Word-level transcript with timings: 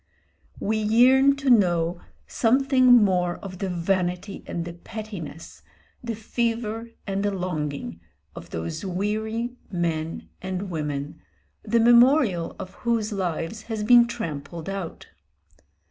We 0.59 0.77
yearn 0.79 1.35
to 1.35 1.51
know 1.51 2.01
something 2.25 2.85
more 2.87 3.35
of 3.37 3.59
the 3.59 3.69
vanity 3.69 4.43
and 4.47 4.65
the 4.65 4.73
pettiness, 4.73 5.61
the 6.03 6.15
fever 6.15 6.89
and 7.05 7.21
the 7.21 7.29
longing, 7.29 8.01
of 8.35 8.49
those 8.49 8.83
weary 8.83 9.57
men 9.69 10.27
and 10.41 10.71
women, 10.71 11.21
the 11.61 11.79
memorial 11.79 12.55
of 12.57 12.73
whose 12.81 13.11
lives 13.13 13.61
has 13.69 13.83
been 13.83 14.07
trampled 14.07 14.67
out. 14.69 15.05